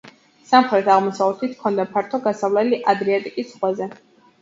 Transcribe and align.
სამხრეთ-აღმოსავლეთით 0.51 1.53
ჰქონდა 1.53 1.87
ფართო 1.93 2.23
გასავლელი 2.27 2.83
ადრიატიკის 2.97 3.57
ზღვაზე. 3.57 3.95